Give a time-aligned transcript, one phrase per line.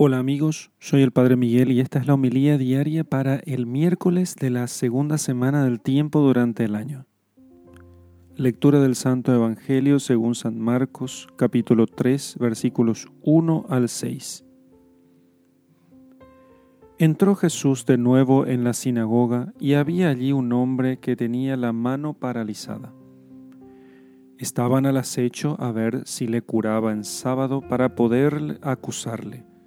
[0.00, 4.36] Hola amigos, soy el Padre Miguel y esta es la homilía diaria para el miércoles
[4.36, 7.06] de la segunda semana del tiempo durante el año.
[8.36, 14.44] Lectura del Santo Evangelio según San Marcos, capítulo 3, versículos 1 al 6.
[16.98, 21.72] Entró Jesús de nuevo en la sinagoga y había allí un hombre que tenía la
[21.72, 22.92] mano paralizada.
[24.38, 29.57] Estaban al acecho a ver si le curaba en sábado para poder acusarle.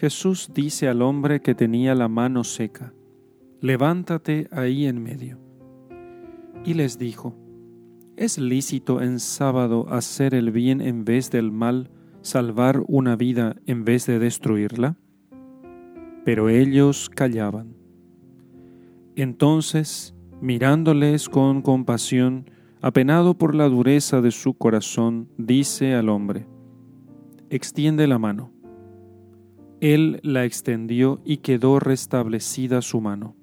[0.00, 2.94] Jesús dice al hombre que tenía la mano seca,
[3.60, 5.38] levántate ahí en medio.
[6.64, 7.36] Y les dijo,
[8.16, 11.90] ¿es lícito en sábado hacer el bien en vez del mal,
[12.22, 14.96] salvar una vida en vez de destruirla?
[16.24, 17.76] Pero ellos callaban.
[19.16, 26.46] Entonces, mirándoles con compasión, apenado por la dureza de su corazón, dice al hombre,
[27.50, 28.59] extiende la mano.
[29.80, 33.34] Él la extendió y quedó restablecida su mano.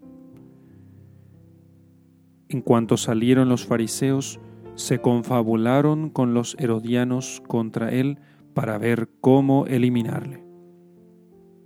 [2.50, 4.40] En cuanto salieron los fariseos,
[4.76, 8.20] se confabularon con los herodianos contra él
[8.54, 10.44] para ver cómo eliminarle.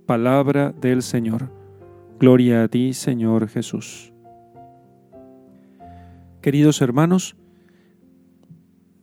[0.06, 1.52] Palabra del Señor.
[2.18, 4.12] Gloria a ti, Señor Jesús.
[6.40, 7.36] Queridos hermanos,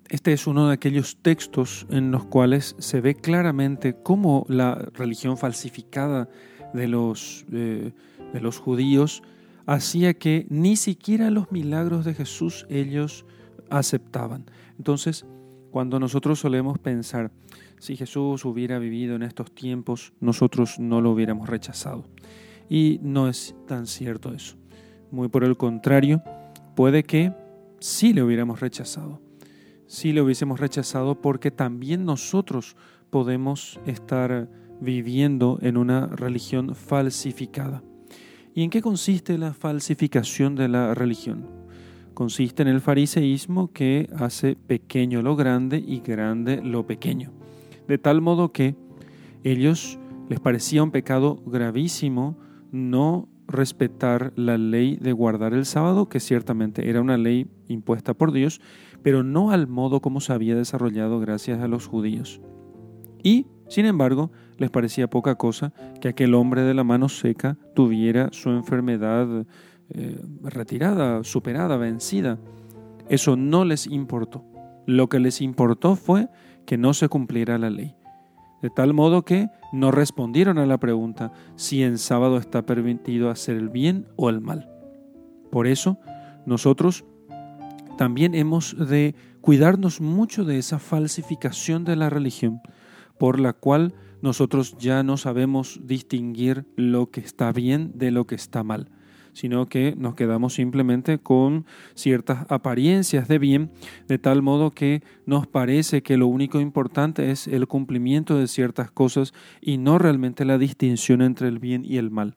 [0.10, 5.38] este es uno de aquellos textos en los cuales se ve claramente cómo la religión
[5.38, 6.30] falsificada
[6.74, 7.92] de los, eh,
[8.34, 9.22] de los judíos
[9.68, 13.26] hacía que ni siquiera los milagros de Jesús ellos
[13.70, 14.46] aceptaban.
[14.78, 15.26] Entonces,
[15.70, 17.32] cuando nosotros solemos pensar,
[17.78, 22.04] si Jesús hubiera vivido en estos tiempos, nosotros no lo hubiéramos rechazado.
[22.68, 24.56] Y no es tan cierto eso.
[25.12, 26.23] Muy por el contrario,
[26.76, 27.32] puede que
[27.80, 29.29] sí le hubiéramos rechazado
[29.90, 32.76] si le hubiésemos rechazado porque también nosotros
[33.09, 34.48] podemos estar
[34.80, 37.82] viviendo en una religión falsificada.
[38.54, 41.50] ¿Y en qué consiste la falsificación de la religión?
[42.14, 47.32] Consiste en el fariseísmo que hace pequeño lo grande y grande lo pequeño.
[47.88, 48.76] De tal modo que
[49.44, 49.98] ellos
[50.30, 52.38] les parecía un pecado gravísimo
[52.71, 58.32] no respetar la ley de guardar el sábado, que ciertamente era una ley impuesta por
[58.32, 58.61] Dios,
[59.02, 62.42] pero no al modo como se había desarrollado gracias a los judíos.
[63.23, 68.30] Y, sin embargo, les parecía poca cosa que aquel hombre de la mano seca tuviera
[68.32, 69.45] su enfermedad
[69.89, 72.38] eh, retirada, superada, vencida.
[73.09, 74.45] Eso no les importó.
[74.86, 76.30] Lo que les importó fue
[76.65, 77.95] que no se cumpliera la ley
[78.61, 83.55] de tal modo que no respondieron a la pregunta si en sábado está permitido hacer
[83.55, 84.70] el bien o el mal.
[85.52, 85.99] Por eso,
[86.45, 87.05] nosotros
[87.97, 92.61] también hemos de cuidarnos mucho de esa falsificación de la religión,
[93.17, 98.36] por la cual nosotros ya no sabemos distinguir lo que está bien de lo que
[98.36, 98.89] está mal
[99.34, 103.72] sino que nos quedamos simplemente con ciertas apariencias de bien,
[104.08, 108.92] de tal modo que nos parece que lo único importante es el cumplimiento de ciertas
[108.92, 112.36] cosas y no realmente la distinción entre el bien y el mal.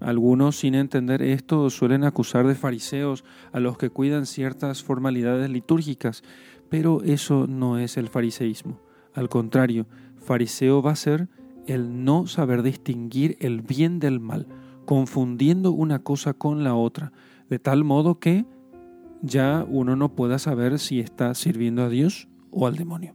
[0.00, 6.22] Algunos, sin entender esto, suelen acusar de fariseos a los que cuidan ciertas formalidades litúrgicas,
[6.70, 8.80] pero eso no es el fariseísmo.
[9.12, 11.28] Al contrario, fariseo va a ser
[11.66, 14.46] el no saber distinguir el bien del mal
[14.90, 17.12] confundiendo una cosa con la otra,
[17.48, 18.44] de tal modo que
[19.22, 23.14] ya uno no pueda saber si está sirviendo a Dios o al demonio.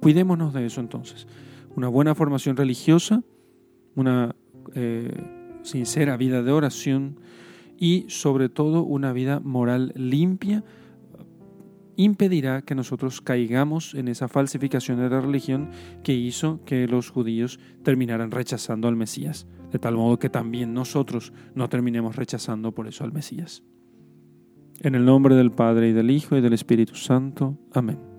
[0.00, 1.28] Cuidémonos de eso entonces.
[1.76, 3.22] Una buena formación religiosa,
[3.94, 4.34] una
[4.74, 5.14] eh,
[5.62, 7.20] sincera vida de oración
[7.78, 10.64] y sobre todo una vida moral limpia
[11.96, 15.70] impedirá que nosotros caigamos en esa falsificación de la religión
[16.02, 21.32] que hizo que los judíos terminaran rechazando al Mesías, de tal modo que también nosotros
[21.54, 23.62] no terminemos rechazando por eso al Mesías.
[24.80, 27.58] En el nombre del Padre y del Hijo y del Espíritu Santo.
[27.72, 28.15] Amén.